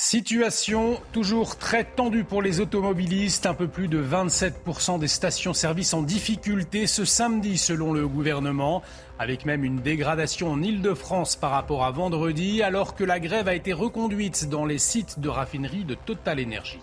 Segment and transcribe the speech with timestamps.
[0.00, 3.46] Situation toujours très tendue pour les automobilistes.
[3.46, 8.80] Un peu plus de 27% des stations-service en difficulté ce samedi, selon le gouvernement,
[9.18, 13.56] avec même une dégradation en Ile-de-France par rapport à vendredi, alors que la grève a
[13.56, 16.78] été reconduite dans les sites de raffinerie de Total Energy.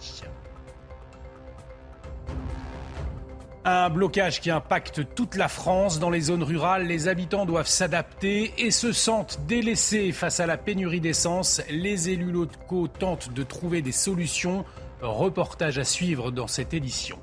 [3.68, 6.00] Un blocage qui impacte toute la France.
[6.00, 10.56] Dans les zones rurales, les habitants doivent s'adapter et se sentent délaissés face à la
[10.56, 11.64] pénurie d'essence.
[11.72, 14.66] Les élus locaux tentent de trouver des solutions.
[15.02, 17.18] Reportage à suivre dans cette édition.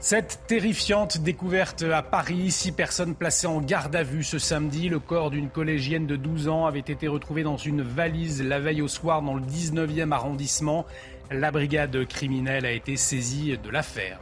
[0.00, 4.88] Cette terrifiante découverte à Paris, six personnes placées en garde à vue ce samedi.
[4.88, 8.80] Le corps d'une collégienne de 12 ans avait été retrouvé dans une valise la veille
[8.80, 10.86] au soir dans le 19e arrondissement.
[11.32, 14.20] La brigade criminelle a été saisie de l'affaire.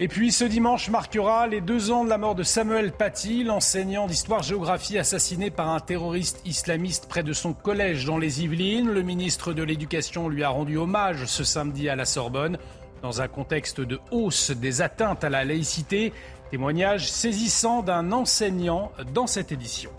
[0.00, 4.08] Et puis ce dimanche marquera les deux ans de la mort de Samuel Paty, l'enseignant
[4.08, 8.90] d'histoire-géographie assassiné par un terroriste islamiste près de son collège dans les Yvelines.
[8.90, 12.58] Le ministre de l'Éducation lui a rendu hommage ce samedi à la Sorbonne
[13.02, 16.12] dans un contexte de hausse des atteintes à la laïcité.
[16.50, 19.90] Témoignage saisissant d'un enseignant dans cette édition.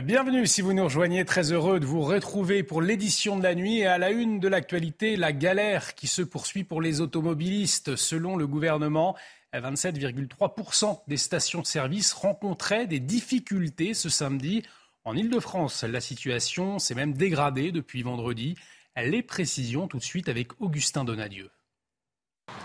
[0.00, 3.80] Bienvenue si vous nous rejoignez, très heureux de vous retrouver pour l'édition de la nuit
[3.80, 7.94] et à la une de l'actualité, la galère qui se poursuit pour les automobilistes.
[7.94, 9.14] Selon le gouvernement,
[9.52, 14.62] 27,3% des stations-service rencontraient des difficultés ce samedi.
[15.04, 18.56] En Ile-de-France, la situation s'est même dégradée depuis vendredi.
[18.96, 21.50] Les précisions tout de suite avec Augustin Donadieu.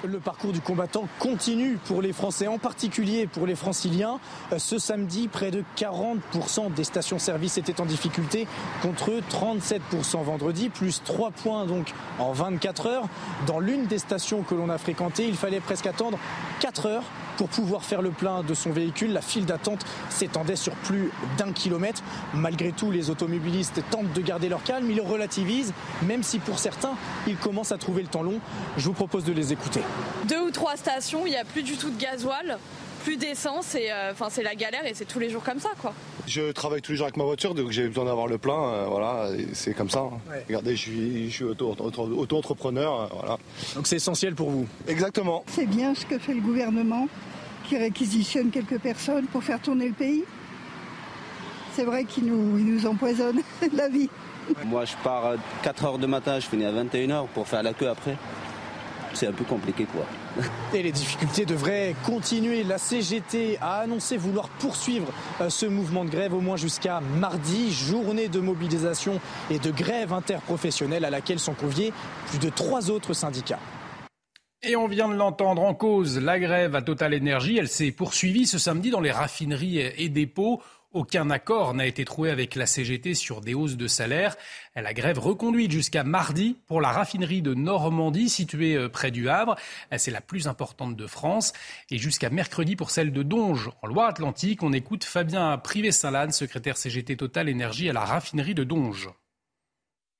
[0.04, 4.20] Le parcours du combattant continue pour les Français, en particulier pour les franciliens.
[4.58, 8.48] Ce samedi, près de 40% des stations-service étaient en difficulté
[8.82, 13.08] contre 37% vendredi, plus 3 points donc en 24 heures.
[13.48, 16.20] Dans l'une des stations que l'on a fréquentées, il fallait presque attendre
[16.60, 17.04] 4 heures
[17.38, 19.14] pour pouvoir faire le plein de son véhicule.
[19.14, 22.02] La file d'attente s'étendait sur plus d'un kilomètre.
[22.34, 26.96] Malgré tout, les automobilistes tentent de garder leur calme, ils relativisent, même si pour certains,
[27.28, 28.40] ils commencent à trouver le temps long.
[28.78, 29.82] Je vous propose de les écouter.
[30.28, 32.58] Deux ou trois stations, il n'y a plus du tout de gasoil
[33.08, 35.94] plus d'essence et euh, c'est la galère et c'est tous les jours comme ça quoi.
[36.26, 38.86] Je travaille tous les jours avec ma voiture donc j'ai besoin d'avoir le plein euh,
[38.90, 40.00] voilà c'est comme ça.
[40.00, 40.20] Hein.
[40.48, 43.38] Regardez je suis, je suis auto-entrepreneur euh, voilà.
[43.76, 44.68] Donc c'est essentiel pour vous.
[44.90, 45.46] Exactement.
[45.48, 47.08] C'est bien ce que fait le gouvernement
[47.68, 50.24] qui réquisitionne quelques personnes pour faire tourner le pays.
[51.74, 53.42] C'est vrai qu'il nous, il nous empoisonne
[53.74, 54.10] la vie.
[54.66, 57.90] Moi je pars à 4h du matin, je finis à 21h pour faire la queue
[57.90, 58.18] après
[59.18, 60.06] c'est un peu compliqué quoi.
[60.74, 62.64] Et les difficultés devraient continuer.
[62.64, 65.08] La CGT a annoncé vouloir poursuivre
[65.42, 70.14] euh, ce mouvement de grève au moins jusqu'à mardi, journée de mobilisation et de grève
[70.14, 71.94] interprofessionnelle à laquelle sont conviés
[72.28, 73.60] plus de trois autres syndicats.
[74.64, 78.48] Et on vient de l'entendre en cause, la grève à Total Energy, elle s'est poursuivie
[78.48, 80.64] ce samedi dans les raffineries et dépôts.
[80.94, 84.36] Aucun accord n'a été trouvé avec la CGT sur des hausses de salaire.
[84.76, 89.58] La grève reconduite jusqu'à mardi pour la raffinerie de Normandie située euh, près du Havre.
[89.96, 91.54] C'est la plus importante de France.
[91.92, 94.64] Et jusqu'à mercredi pour celle de Donge en Loire-Atlantique.
[94.64, 99.10] On écoute Fabien Privé-Salade, secrétaire CGT Total Énergie à la raffinerie de Donge.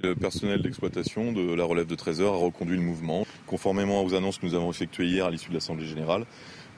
[0.04, 3.26] Le personnel d'exploitation de la relève de Trésor a reconduit le mouvement.
[3.48, 6.28] Conformément aux annonces que nous avons effectuées hier à l'issue de l'Assemblée générale,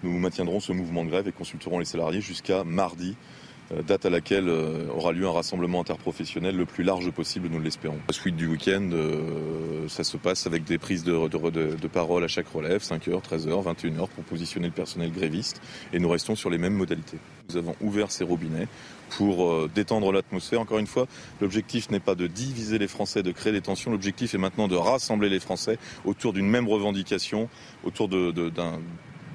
[0.03, 3.38] nous maintiendrons ce mouvement de grève et consulterons les salariés jusqu'à mardi euh,
[3.85, 7.99] date à laquelle euh, aura lieu un rassemblement interprofessionnel le plus large possible, nous l'espérons.
[8.07, 12.23] La suite du week-end, euh, ça se passe avec des prises de, de, de, parole
[12.23, 15.61] à chaque relève, 5h, 13h, 21h, pour positionner le personnel gréviste,
[15.93, 17.17] et nous restons sur les mêmes modalités.
[17.49, 18.67] Nous avons ouvert ces robinets
[19.09, 20.61] pour détendre l'atmosphère.
[20.61, 21.07] Encore une fois,
[21.41, 23.89] l'objectif n'est pas de diviser les Français, de créer des tensions.
[23.89, 27.49] L'objectif est maintenant de rassembler les Français autour d'une même revendication,
[27.83, 28.79] autour d'un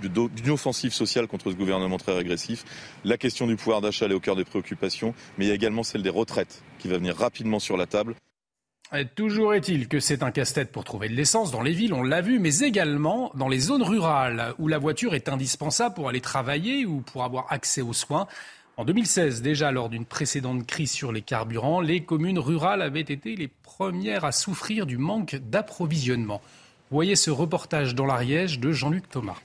[0.09, 2.65] d'une offensive sociale contre ce gouvernement très régressif.
[3.05, 5.83] La question du pouvoir d'achat est au cœur des préoccupations, mais il y a également
[5.83, 8.15] celle des retraites qui va venir rapidement sur la table.
[9.17, 12.21] Toujours est-il que c'est un casse-tête pour trouver de l'essence dans les villes, on l'a
[12.21, 16.87] vu, mais également dans les zones rurales où la voiture est indispensable pour aller travailler
[16.87, 18.29] ou pour avoir accès aux soins.
[18.77, 23.35] En 2016, déjà lors d'une précédente crise sur les carburants, les communes rurales avaient été
[23.35, 26.41] les premières à souffrir du manque d'approvisionnement.
[26.91, 29.37] Voyez ce reportage dans l'Ariège de Jean-Luc Thomas.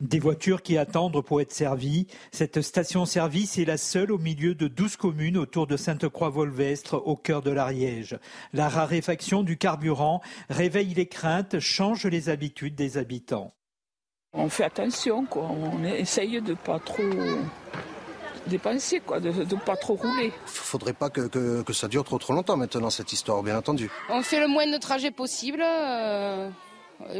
[0.00, 2.06] Des voitures qui attendent pour être servies.
[2.32, 7.42] Cette station-service est la seule au milieu de 12 communes autour de Sainte-Croix-Volvestre, au cœur
[7.42, 8.18] de l'Ariège.
[8.52, 13.52] La raréfaction du carburant réveille les craintes, change les habitudes des habitants.
[14.32, 15.50] On fait attention, quoi.
[15.50, 17.02] on essaye de pas trop
[18.46, 20.26] dépenser, quoi, de ne pas trop rouler.
[20.26, 23.90] Il faudrait pas que, ça dure trop trop longtemps maintenant, cette histoire, bien entendu.
[24.08, 25.62] On fait le moins de trajets possible.
[25.62, 26.48] Euh,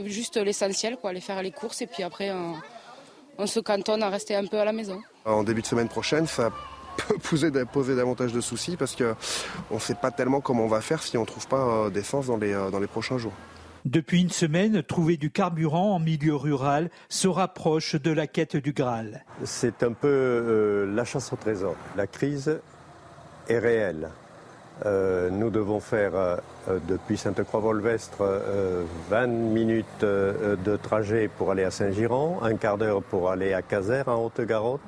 [0.07, 2.31] juste l'essentiel, quoi, aller faire les courses et puis après
[3.39, 5.01] on, se cantonne à rester un peu à la maison.
[5.25, 6.51] En début de semaine prochaine, ça
[6.97, 10.81] peut poser, poser davantage de soucis parce qu'on ne sait pas tellement comment on va
[10.81, 13.33] faire si on ne trouve pas euh, d'essence dans les, euh, dans les prochains jours.
[13.87, 18.75] Depuis une semaine, trouver du carburant en milieu rural se rapproche de la quête du
[18.75, 19.25] Graal.
[19.45, 21.77] C'est un peu la chasse au trésor.
[21.97, 22.61] La crise
[23.49, 24.11] est réelle.
[24.87, 26.37] Euh, nous devons faire euh,
[26.89, 33.31] depuis Sainte-Croix-Volvestre 20 euh, minutes de trajet pour aller à Saint-Giron, un quart d'heure pour
[33.31, 34.81] aller à Caser en Haute-Garonne,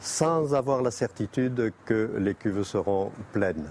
[0.00, 3.66] sans avoir la certitude que les cuves seront pleines.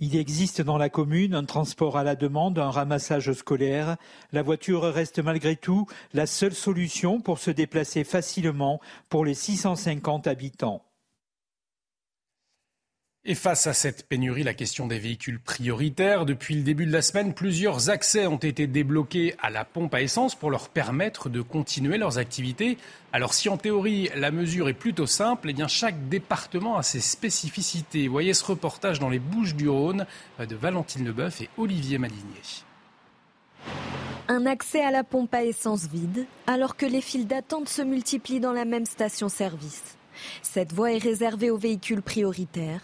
[0.00, 3.96] Il existe dans la commune un transport à la demande, un ramassage scolaire.
[4.32, 10.26] La voiture reste malgré tout la seule solution pour se déplacer facilement pour les 650
[10.26, 10.82] habitants.
[13.26, 17.00] Et face à cette pénurie, la question des véhicules prioritaires, depuis le début de la
[17.00, 21.40] semaine, plusieurs accès ont été débloqués à la pompe à essence pour leur permettre de
[21.40, 22.76] continuer leurs activités.
[23.14, 27.00] Alors si en théorie la mesure est plutôt simple, eh bien chaque département a ses
[27.00, 28.08] spécificités.
[28.08, 30.04] Voyez ce reportage dans les Bouches du Rhône
[30.38, 32.42] de Valentine Leboeuf et Olivier Malinier.
[34.28, 38.40] Un accès à la pompe à essence vide, alors que les files d'attente se multiplient
[38.40, 39.96] dans la même station-service.
[40.42, 42.82] Cette voie est réservée aux véhicules prioritaires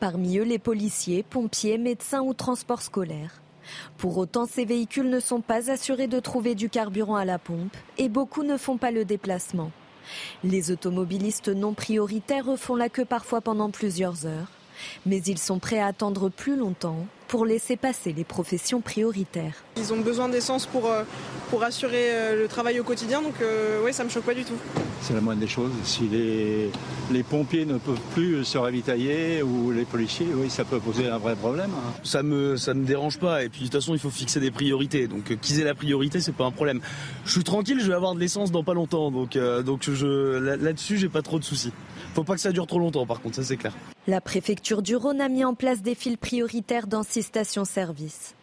[0.00, 3.40] Parmi eux, les policiers, pompiers, médecins ou transports scolaires.
[3.96, 7.76] Pour autant, ces véhicules ne sont pas assurés de trouver du carburant à la pompe
[7.98, 9.70] et beaucoup ne font pas le déplacement.
[10.42, 14.50] Les automobilistes non prioritaires font la queue parfois pendant plusieurs heures,
[15.06, 19.54] mais ils sont prêts à attendre plus longtemps pour laisser passer les professions prioritaires.
[19.76, 21.02] Ils ont besoin d'essence pour, euh,
[21.50, 24.44] pour assurer euh, le travail au quotidien, donc euh, oui, ça me choque pas du
[24.44, 24.54] tout.
[25.00, 25.72] C'est la moindre des choses.
[25.84, 26.70] Si les,
[27.10, 31.18] les pompiers ne peuvent plus se ravitailler ou les policiers, oui, ça peut poser un
[31.18, 31.70] vrai problème.
[31.76, 31.92] Hein.
[32.02, 33.44] Ça me, ça me dérange pas.
[33.44, 35.06] Et puis de toute façon, il faut fixer des priorités.
[35.06, 36.80] Donc qu'ils aient la priorité, c'est pas un problème.
[37.26, 39.10] Je suis tranquille, je vais avoir de l'essence dans pas longtemps.
[39.10, 41.72] Donc, donc je, là-dessus, j'ai pas trop de soucis.
[42.14, 43.74] Faut pas que ça dure trop longtemps, par contre, ça c'est clair.
[44.06, 48.34] La préfecture du Rhône a mis en place des fils prioritaires dans six stations-service.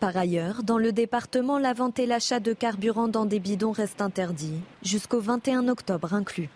[0.00, 4.02] Par ailleurs, dans le département, la vente et l'achat de carburant dans des bidons restent
[4.02, 6.50] interdits, jusqu'au 21 octobre inclus.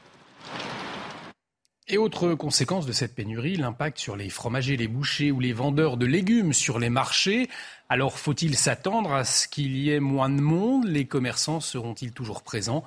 [1.89, 5.97] Et autre conséquence de cette pénurie, l'impact sur les fromagers, les bouchers ou les vendeurs
[5.97, 7.49] de légumes sur les marchés.
[7.89, 10.85] Alors faut-il s'attendre à ce qu'il y ait moins de monde?
[10.85, 12.85] Les commerçants seront-ils toujours présents?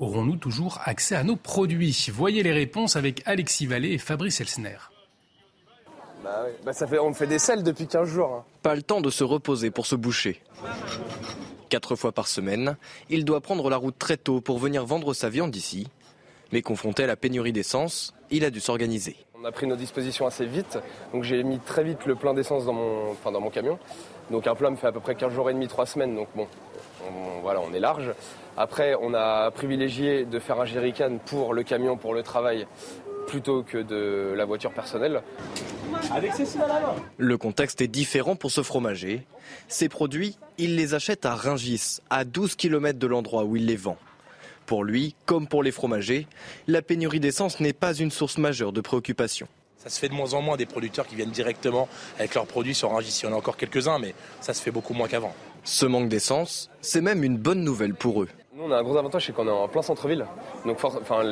[0.00, 2.08] Aurons-nous toujours accès à nos produits?
[2.12, 4.76] Voyez les réponses avec Alexis Vallée et Fabrice Elsner.
[6.24, 8.32] Bah, bah ça fait, on fait des selles depuis 15 jours.
[8.32, 8.44] Hein.
[8.62, 10.42] Pas le temps de se reposer pour se boucher.
[11.68, 12.76] Quatre fois par semaine,
[13.08, 15.86] il doit prendre la route très tôt pour venir vendre sa viande ici.
[16.50, 19.16] Mais confronté à la pénurie d'essence, il a dû s'organiser.
[19.40, 20.78] On a pris nos dispositions assez vite,
[21.12, 23.78] donc j'ai mis très vite le plein d'essence dans mon, enfin dans mon camion.
[24.30, 26.28] Donc un plein me fait à peu près 15 jours et demi, 3 semaines, donc
[26.34, 26.48] bon,
[27.08, 28.10] on, voilà, on est large.
[28.56, 32.66] Après, on a privilégié de faire un jerrycan pour le camion, pour le travail,
[33.26, 35.22] plutôt que de la voiture personnelle.
[37.18, 39.26] Le contexte est différent pour ce fromager.
[39.68, 43.76] Ces produits, il les achète à Ringis, à 12 km de l'endroit où il les
[43.76, 43.96] vend.
[44.66, 46.26] Pour lui, comme pour les fromagers,
[46.66, 49.46] la pénurie d'essence n'est pas une source majeure de préoccupation.
[49.76, 52.74] Ça se fait de moins en moins des producteurs qui viennent directement avec leurs produits
[52.74, 53.20] sur Ringis.
[53.22, 55.34] Il y en a encore quelques-uns, mais ça se fait beaucoup moins qu'avant.
[55.64, 58.28] Ce manque d'essence, c'est même une bonne nouvelle pour eux.
[58.54, 60.26] Nous, on a un gros avantage, c'est qu'on est en plein centre-ville.
[60.66, 61.22] Donc, enfin,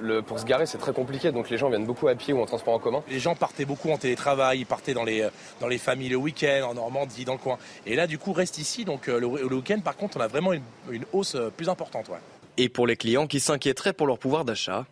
[0.00, 1.30] le, pour se garer, c'est très compliqué.
[1.30, 3.04] Donc, les gens viennent beaucoup à pied ou en transport en commun.
[3.10, 5.28] Les gens partaient beaucoup en télétravail, ils partaient dans les,
[5.60, 7.58] dans les familles le week-end, en Normandie, dans le coin.
[7.86, 8.84] Et là, du coup, restent ici.
[8.86, 12.10] Donc, euh, le, week-end, par contre, on a vraiment une, hausse euh, plus importante.
[12.56, 14.86] Et pour les clients qui s'inquiéteraient pour leur pouvoir d'achat,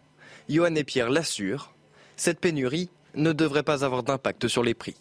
[0.48, 1.72] Johan et Pierre l'assurent,
[2.16, 4.94] cette pénurie ne devrait pas avoir d'impact sur les prix.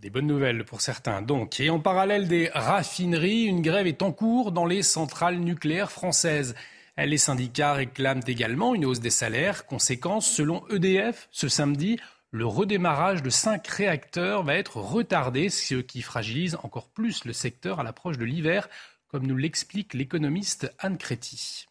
[0.00, 1.58] Des bonnes nouvelles pour certains donc.
[1.58, 6.54] Et en parallèle des raffineries, une grève est en cours dans les centrales nucléaires françaises.
[6.96, 9.66] Les syndicats réclament également une hausse des salaires.
[9.66, 11.98] Conséquence, selon EDF, ce samedi,
[12.30, 17.80] le redémarrage de cinq réacteurs va être retardé, ce qui fragilise encore plus le secteur
[17.80, 18.68] à l'approche de l'hiver,
[19.08, 21.67] comme nous l'explique l'économiste Anne Créty.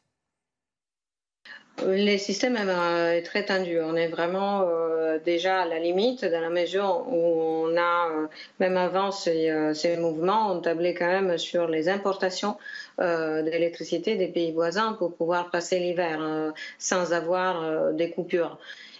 [1.85, 3.79] Le système est très tendu.
[3.79, 8.27] On est vraiment euh, déjà à la limite dans la mesure où on a, euh,
[8.59, 12.57] même avant euh, ces, mouvements, on tablait quand même sur les importations
[12.99, 18.57] d'électricité des pays voisins pour pouvoir passer l'hiver sans avoir des coupures.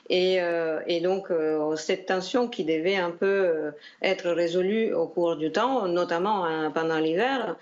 [0.10, 3.72] Et, euh, et donc, euh, cette tension qui devait un peu euh,
[4.02, 7.58] être résolue au cours du temps, notamment hein, pendant l'hiver,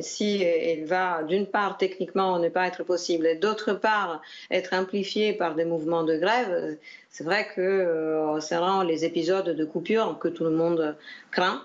[0.00, 5.32] si elle va, d'une part, techniquement ne pas être possible, et d'autre part, être amplifiée
[5.32, 6.76] par des mouvements de grève,
[7.10, 10.96] c'est vrai que ça rend les épisodes de coupure que tout le monde
[11.32, 11.62] craint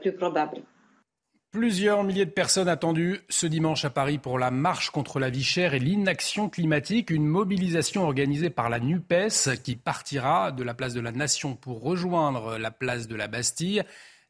[0.00, 0.60] plus probables.
[1.50, 5.42] Plusieurs milliers de personnes attendues ce dimanche à Paris pour la marche contre la vie
[5.42, 10.92] chère et l'inaction climatique, une mobilisation organisée par la NUPES qui partira de la place
[10.92, 13.82] de la Nation pour rejoindre la place de la Bastille.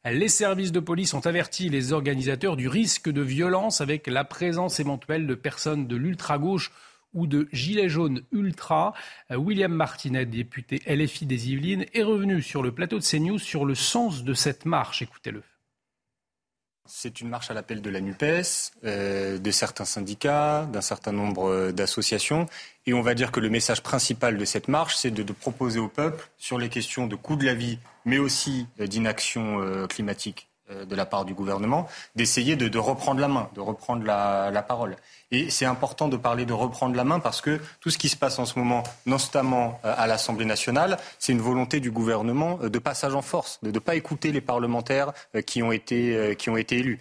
[0.05, 4.79] Les services de police ont averti les organisateurs du risque de violence avec la présence
[4.79, 6.71] éventuelle de personnes de l'ultra-gauche
[7.13, 8.93] ou de gilets jaunes ultra.
[9.29, 13.75] William Martinet, député LFI des Yvelines, est revenu sur le plateau de CNews sur le
[13.75, 15.01] sens de cette marche.
[15.01, 15.43] Écoutez-le.
[16.91, 21.47] C'est une marche à l'appel de la NUPES, euh, de certains syndicats, d'un certain nombre
[21.47, 22.47] euh, d'associations.
[22.87, 25.87] Et on va dire que le message principal de cette marche, c'est de, proposer au
[25.87, 30.95] peuple, sur les questions de coût de la vie, mais aussi euh, d'inaction climatique de
[30.95, 34.95] la part du gouvernement, d'essayer de, reprendre la main, de reprendre la parole.
[35.31, 38.17] Et c'est important de parler de reprendre la main parce que tout ce qui se
[38.17, 42.69] passe en ce moment, notamment euh, à l'Assemblée nationale, c'est une volonté du gouvernement euh,
[42.69, 46.49] de passage en force, de ne pas écouter les parlementaires euh, qui ont été, qui
[46.49, 46.99] ont été élus.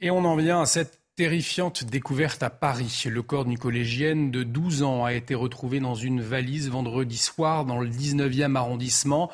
[0.00, 3.04] Et on en vient à cette terrifiante découverte à Paris.
[3.06, 7.64] Le corps d'une collégienne de 12 ans a été retrouvé dans une valise vendredi soir
[7.64, 9.30] dans le 19e arrondissement.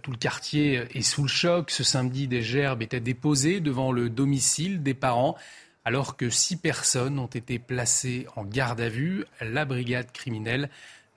[0.00, 1.70] Tout le quartier est sous le choc.
[1.70, 5.36] Ce samedi, des gerbes étaient déposées devant le domicile des parents.
[5.84, 10.70] Alors que six personnes ont été placées en garde à vue, la brigade criminelle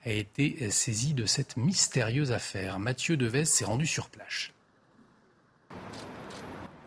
[0.04, 2.78] a été saisie de cette mystérieuse affaire.
[2.78, 4.50] Mathieu Deves s'est rendu sur place.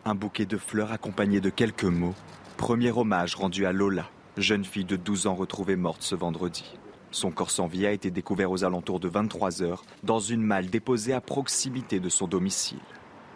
[0.06, 2.16] Un bouquet de fleurs accompagné de quelques mots.
[2.58, 6.78] Premier hommage rendu à Lola, jeune fille de 12 ans retrouvée morte ce vendredi.
[7.12, 10.70] Son corps sans vie a été découvert aux alentours de 23 heures dans une malle
[10.70, 12.80] déposée à proximité de son domicile.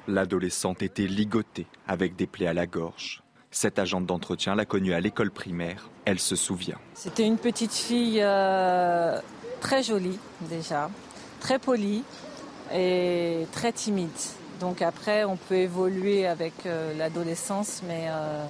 [0.07, 3.23] L'adolescente était ligotée avec des plaies à la gorge.
[3.51, 5.89] Cette agente d'entretien l'a connue à l'école primaire.
[6.05, 6.77] Elle se souvient.
[6.93, 9.19] C'était une petite fille euh,
[9.61, 10.89] très jolie déjà,
[11.39, 12.03] très polie
[12.73, 14.09] et très timide.
[14.59, 18.45] Donc après, on peut évoluer avec euh, l'adolescence, mais euh,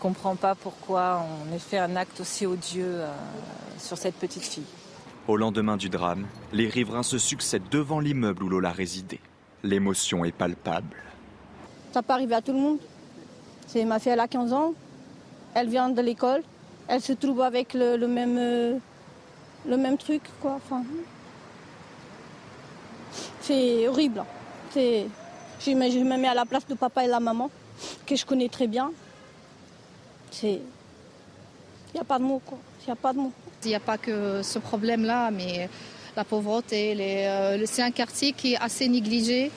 [0.00, 3.00] comprends pas pourquoi on ait fait un acte aussi odieux
[3.78, 4.64] sur cette petite fille.
[5.28, 9.20] Au lendemain du drame, les riverains se succèdent devant l'immeuble où Lola résidait.
[9.62, 10.96] L'émotion est palpable.
[11.92, 12.78] Ça peut arriver à tout le monde.
[13.66, 14.74] C'est ma fille, elle a 15 ans.
[15.54, 16.42] Elle vient de l'école.
[16.88, 18.78] Elle se trouve avec le, même, euh,
[19.68, 20.54] le même truc, quoi.
[20.56, 20.82] Enfin,
[23.42, 24.24] c'est horrible.
[24.70, 25.06] C'est,
[25.60, 27.50] je, me, je me mets à la place de papa et la maman,
[28.06, 28.90] que je connais très bien.
[30.30, 30.60] C'est,
[31.92, 32.58] il n'y a pas de mots, quoi.
[32.82, 33.32] Il n'y a pas de mots.
[33.64, 35.68] Il n'y a pas que ce problème-là, mais
[36.16, 39.50] la pauvreté, euh, c'est un quartier qui est assez négligé.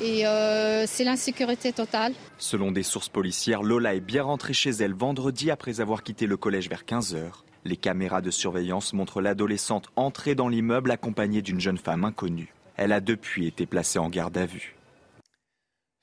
[0.00, 2.14] Et euh, c'est l'insécurité totale.
[2.38, 6.36] Selon des sources policières, Lola est bien rentrée chez elle vendredi après avoir quitté le
[6.36, 7.30] collège vers 15h.
[7.64, 12.52] Les caméras de surveillance montrent l'adolescente entrer dans l'immeuble accompagnée d'une jeune femme inconnue.
[12.76, 14.76] Elle a depuis été placée en garde à vue.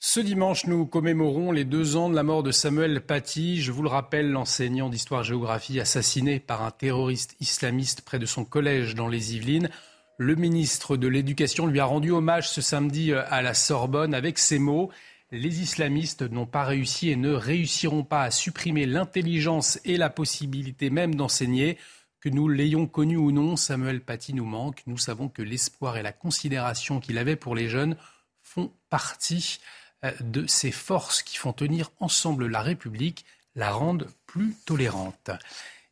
[0.02, 3.62] Ce dimanche, nous commémorons les deux ans de la mort de Samuel Paty.
[3.62, 8.96] Je vous le rappelle, l'enseignant d'histoire-géographie assassiné par un terroriste islamiste près de son collège
[8.96, 9.70] dans les Yvelines.
[10.18, 14.40] Le ministre de l'Éducation lui a rendu hommage ce samedi euh, à la Sorbonne avec
[14.40, 14.90] ces mots.
[15.32, 20.90] Les islamistes n'ont pas réussi et ne réussiront pas à supprimer l'intelligence et la possibilité
[20.90, 21.78] même d'enseigner.
[22.22, 24.82] Que nous l'ayons connu ou non, Samuel Paty nous manque.
[24.88, 27.98] Nous savons que l'espoir et la considération qu'il avait pour les jeunes
[28.42, 29.60] font partie
[30.22, 33.26] de ces forces qui font tenir ensemble la République,
[33.56, 35.32] la rendent plus tolérante.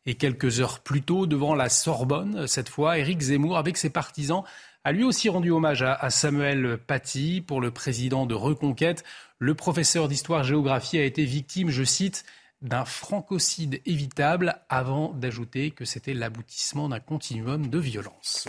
[0.06, 4.42] Et quelques heures plus tôt, devant la Sorbonne, cette fois, Éric Zemmour, avec ses partisans,
[4.84, 9.04] a lui aussi rendu hommage à, Samuel Paty pour le président de Reconquête.
[9.38, 12.24] Le professeur d'histoire-géographie a été victime, je cite,
[12.62, 18.48] d'un francocide évitable, avant d'ajouter que c'était l'aboutissement d'un continuum de violence.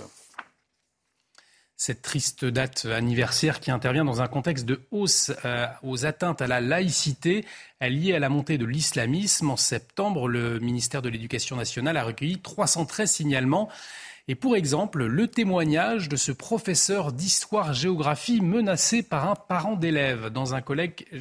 [1.81, 6.47] Cette triste date anniversaire qui intervient dans un contexte de hausse euh, aux atteintes à
[6.47, 7.45] la laïcité
[7.79, 9.49] liée à la montée de l'islamisme.
[9.49, 13.69] En septembre, le ministère de l'Éducation nationale a recueilli 313 signalements.
[14.27, 20.55] Et pour exemple, le témoignage de ce professeur d'histoire-géographie menacé par un parent d'élève dans,
[20.55, 20.61] un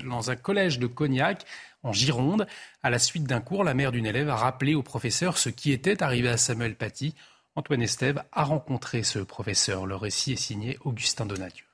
[0.05, 1.45] dans un collège de Cognac
[1.85, 2.49] en Gironde.
[2.83, 5.71] À la suite d'un cours, la mère d'une élève a rappelé au professeur ce qui
[5.71, 7.15] était arrivé à Samuel Paty.
[7.59, 9.85] Antoine Estève a rencontré ce professeur.
[9.85, 11.65] Le récit est signé Augustin Donadieu.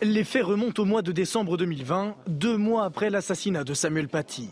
[0.00, 4.50] Les faits remontent au mois de décembre 2020, deux mois après l'assassinat de Samuel Paty.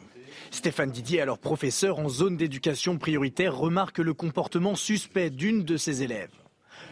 [0.51, 6.03] Stéphane Didier, alors professeur en zone d'éducation prioritaire, remarque le comportement suspect d'une de ses
[6.03, 6.35] élèves.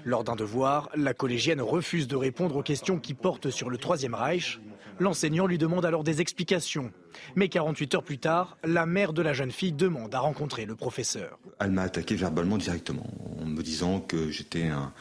[0.06, 4.14] Lors d'un devoir, la collégienne refuse de répondre aux questions qui portent sur le Troisième
[4.14, 4.60] Reich.
[5.00, 6.92] L'enseignant lui demande alors des explications.
[7.36, 10.76] Mais 48 heures plus tard, la mère de la jeune fille demande à rencontrer le
[10.76, 11.38] professeur.
[11.58, 13.06] Elle m'a attaqué verbalement directement
[13.40, 14.92] en me disant que j'étais un,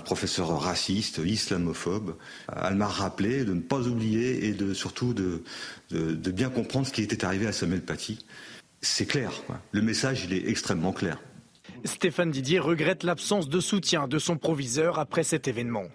[0.00, 2.16] professeur raciste, islamophobe.
[2.62, 5.42] Elle m'a rappelé de ne pas oublier et surtout de,
[5.90, 8.24] de, bien comprendre ce qui était arrivé à Samuel Paty.
[8.80, 9.32] C'est clair,
[9.72, 11.18] le message il est extrêmement clair.
[11.84, 15.86] Stéphane Didier regrette l'absence de soutien de son proviseur après cet événement.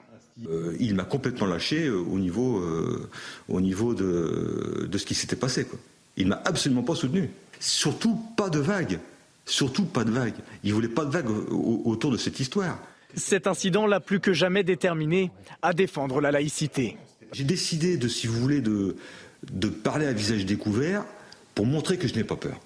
[0.47, 3.09] Euh, il m'a complètement lâché euh, au niveau, euh,
[3.49, 5.65] au niveau de, de, ce qui s'était passé.
[5.65, 5.77] Quoi.
[6.17, 7.29] Il m'a absolument pas soutenu.
[7.59, 8.99] Surtout pas de vague.
[9.45, 10.35] Surtout pas de vague.
[10.63, 12.79] Il voulait pas de vague autour de cette histoire.
[13.15, 16.97] Cet incident l'a plus que jamais déterminé à défendre la laïcité.
[17.31, 18.95] J'ai décidé de, si vous voulez, de,
[19.51, 21.05] de parler à visage découvert
[21.53, 22.59] pour montrer que je n'ai pas peur.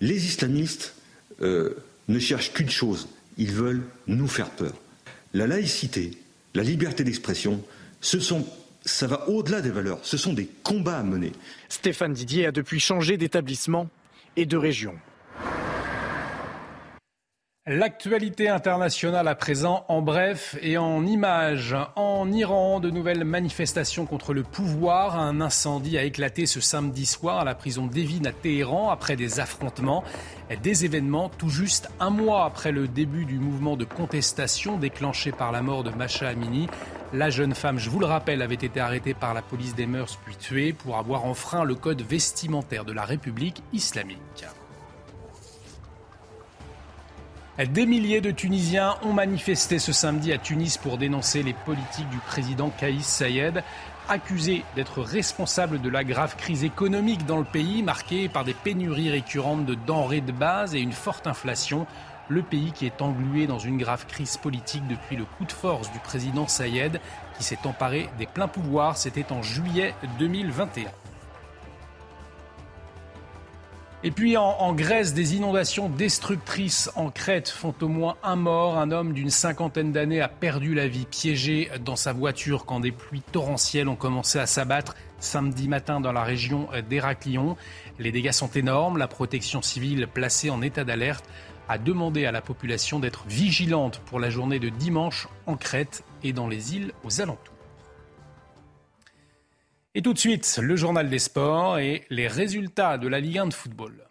[0.00, 0.94] Les islamistes
[1.40, 4.74] ne cherchent qu'une chose, ils veulent nous faire peur.
[5.34, 6.12] La laïcité,
[6.54, 7.62] la liberté d'expression,
[8.00, 11.32] ça va au-delà des valeurs, ce sont des combats à mener.
[11.68, 13.88] Stéphane Didier a depuis changé d'établissement
[14.36, 14.94] et de région.
[17.70, 21.76] L'actualité internationale à présent en bref et en images.
[21.96, 25.18] En Iran, de nouvelles manifestations contre le pouvoir.
[25.18, 29.38] Un incendie a éclaté ce samedi soir à la prison d'Evin à Téhéran après des
[29.38, 30.02] affrontements.
[30.62, 35.52] Des événements tout juste un mois après le début du mouvement de contestation déclenché par
[35.52, 36.68] la mort de Masha Amini.
[37.12, 40.18] La jeune femme, je vous le rappelle, avait été arrêtée par la police des mœurs
[40.24, 44.46] puis tuée pour avoir enfreint le code vestimentaire de la République islamique.
[47.66, 52.18] Des milliers de Tunisiens ont manifesté ce samedi à Tunis pour dénoncer les politiques du
[52.18, 53.64] président Kaïs Sayed,
[54.08, 59.10] accusé d'être responsable de la grave crise économique dans le pays, marquée par des pénuries
[59.10, 61.88] récurrentes de denrées de base et une forte inflation.
[62.28, 65.90] Le pays qui est englué dans une grave crise politique depuis le coup de force
[65.90, 67.00] du président Sayed,
[67.36, 70.90] qui s'est emparé des pleins pouvoirs, c'était en juillet 2021.
[74.04, 78.78] Et puis en, Grèce, des inondations destructrices en Crète font au moins un mort.
[78.78, 82.92] Un homme d'une cinquantaine d'années a perdu la vie piégé dans sa voiture quand des
[82.92, 87.56] pluies torrentielles ont commencé à s'abattre samedi matin dans la région d'Héraclion.
[87.98, 88.98] Les dégâts sont énormes.
[88.98, 91.24] La protection civile placée en état d'alerte
[91.68, 96.32] a demandé à la population d'être vigilante pour la journée de dimanche en Crète et
[96.32, 97.57] dans les îles aux alentours.
[99.98, 103.46] Et tout de suite, le journal des sports et les résultats de la Ligue 1
[103.46, 104.04] de football.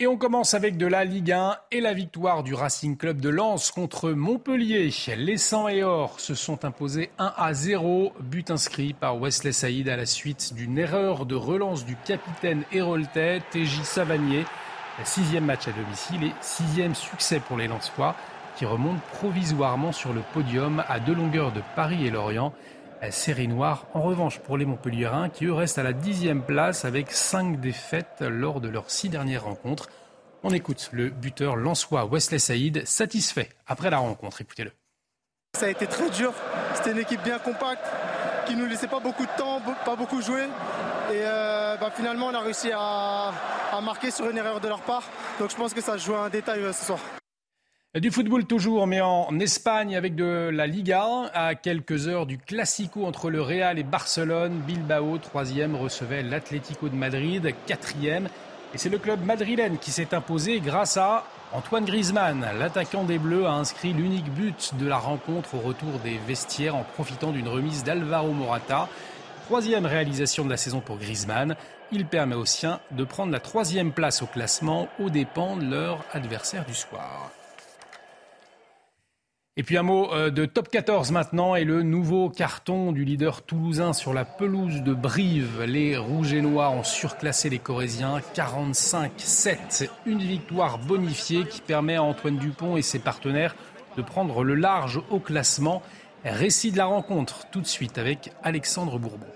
[0.00, 3.28] Et on commence avec de la Ligue 1 et la victoire du Racing Club de
[3.28, 4.90] Lens contre Montpellier.
[5.16, 9.88] Les 100 et or se sont imposés 1 à 0, but inscrit par Wesley Saïd
[9.88, 14.44] à la suite d'une erreur de relance du capitaine héroltais TJ Savanier.
[15.04, 18.16] Sixième match à domicile et sixième succès pour les Lensois
[18.58, 22.52] qui remonte provisoirement sur le podium à deux longueurs de Paris et Lorient.
[23.10, 27.12] Série noire, en revanche, pour les Montpelliérains, qui eux restent à la dixième place avec
[27.12, 29.88] cinq défaites lors de leurs six dernières rencontres.
[30.42, 34.40] On écoute le buteur lançois Wesley Saïd, satisfait après la rencontre.
[34.40, 34.72] Écoutez-le.
[35.56, 36.32] Ça a été très dur.
[36.74, 37.86] C'était une équipe bien compacte,
[38.48, 40.46] qui ne nous laissait pas beaucoup de temps, pas beaucoup jouer.
[41.12, 43.32] Et euh, bah, finalement, on a réussi à,
[43.72, 45.04] à, marquer sur une erreur de leur part.
[45.38, 46.98] Donc je pense que ça joue un détail euh, ce soir.
[48.00, 51.04] Du football toujours, mais en Espagne avec de la Liga.
[51.34, 56.94] À quelques heures du Classico entre le Real et Barcelone, Bilbao, troisième, recevait l'Atlético de
[56.94, 58.28] Madrid, quatrième.
[58.72, 62.46] Et c'est le club madrilène qui s'est imposé grâce à Antoine Griezmann.
[62.60, 66.84] L'attaquant des Bleus a inscrit l'unique but de la rencontre au retour des vestiaires en
[66.84, 68.88] profitant d'une remise d'Alvaro Morata.
[69.46, 71.56] Troisième réalisation de la saison pour Griezmann.
[71.90, 76.04] Il permet aux siens de prendre la troisième place au classement aux dépens de leur
[76.12, 77.32] adversaire du soir.
[79.58, 83.42] Et puis un mot euh, de top 14 maintenant et le nouveau carton du leader
[83.42, 85.64] toulousain sur la pelouse de Brive.
[85.64, 89.88] Les Rouges et Noirs ont surclassé les Corésiens 45-7.
[90.06, 93.56] Une victoire bonifiée qui permet à Antoine Dupont et ses partenaires
[93.96, 95.82] de prendre le large au classement.
[96.24, 99.26] Récit de la rencontre tout de suite avec Alexandre Bourbon.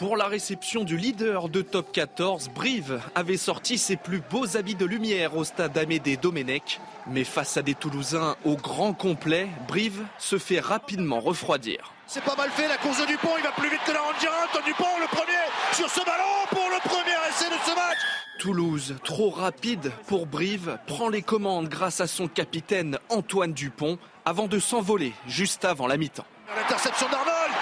[0.00, 4.74] Pour la réception du leader de Top 14, Brive avait sorti ses plus beaux habits
[4.74, 6.80] de lumière au stade Amédée Domenech.
[7.08, 11.92] Mais face à des Toulousains au grand complet, Brive se fait rapidement refroidir.
[12.06, 14.00] C'est pas mal fait la course de Dupont, il va plus vite que la.
[14.00, 17.98] Antoine Dupont, le premier sur ce ballon pour le premier essai de ce match.
[18.38, 24.46] Toulouse, trop rapide pour Brive, prend les commandes grâce à son capitaine Antoine Dupont avant
[24.46, 26.24] de s'envoler juste avant la mi-temps.
[26.56, 27.59] L'interception d'Arnold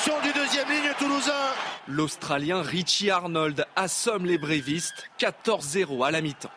[0.00, 1.32] interception du deuxième ligne toulousain
[1.86, 6.50] L'Australien Richie Arnold assomme les brévistes 14-0 à la mi-temps.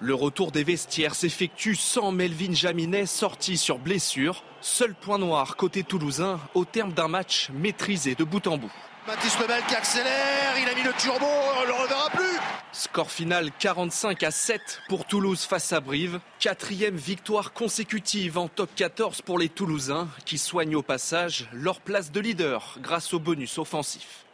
[0.00, 4.44] Le retour des vestiaires s'effectue sans Melvin Jaminet sorti sur blessure.
[4.60, 8.72] Seul point noir côté toulousain au terme d'un match maîtrisé de bout en bout.
[9.06, 12.38] Mathis Lebel qui accélère, il a mis le turbo, on le reverra plus.
[12.78, 16.20] Score final 45 à 7 pour Toulouse face à Brive.
[16.38, 22.12] Quatrième victoire consécutive en top 14 pour les Toulousains qui soignent au passage leur place
[22.12, 24.25] de leader grâce au bonus offensif.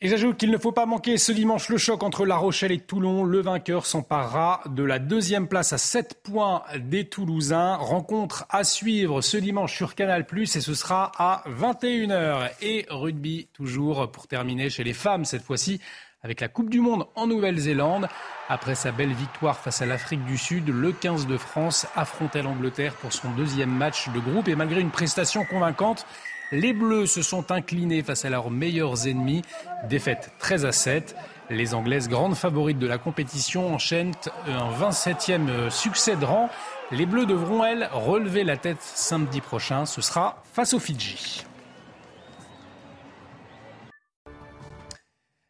[0.00, 2.78] Et j'ajoute qu'il ne faut pas manquer ce dimanche le choc entre La Rochelle et
[2.78, 3.24] Toulon.
[3.24, 7.74] Le vainqueur s'emparera de la deuxième place à 7 points des Toulousains.
[7.74, 12.48] Rencontre à suivre ce dimanche sur Canal+, et ce sera à 21h.
[12.62, 15.80] Et rugby toujours pour terminer chez les femmes cette fois-ci
[16.22, 18.06] avec la Coupe du Monde en Nouvelle-Zélande.
[18.48, 22.94] Après sa belle victoire face à l'Afrique du Sud, le 15 de France affrontait l'Angleterre
[22.94, 26.06] pour son deuxième match de groupe et malgré une prestation convaincante,
[26.52, 29.42] les Bleus se sont inclinés face à leurs meilleurs ennemis.
[29.88, 31.16] Défaite 13 à 7.
[31.50, 34.14] Les Anglaises, grandes favorites de la compétition, enchaînent
[34.46, 36.50] un 27e succès de rang.
[36.90, 39.86] Les Bleus devront, elles, relever la tête samedi prochain.
[39.86, 41.44] Ce sera face aux Fidji.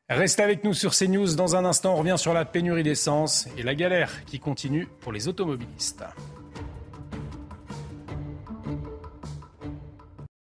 [0.08, 1.34] Restez avec nous sur CNews.
[1.34, 5.12] Dans un instant, on revient sur la pénurie d'essence et la galère qui continue pour
[5.12, 6.04] les automobilistes.